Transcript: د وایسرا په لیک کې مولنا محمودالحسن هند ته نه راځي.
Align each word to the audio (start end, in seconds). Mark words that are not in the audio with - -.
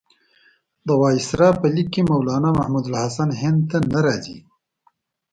د 0.87 0.89
وایسرا 1.01 1.49
په 1.59 1.67
لیک 1.75 1.87
کې 1.93 2.01
مولنا 2.09 2.49
محمودالحسن 2.59 3.29
هند 3.41 3.61
ته 3.69 3.77
نه 3.93 3.99
راځي. 4.05 4.37